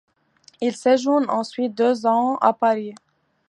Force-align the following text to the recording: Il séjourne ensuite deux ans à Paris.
Il 0.61 0.75
séjourne 0.75 1.29
ensuite 1.29 1.75
deux 1.75 2.07
ans 2.07 2.37
à 2.37 2.53
Paris. 2.53 2.95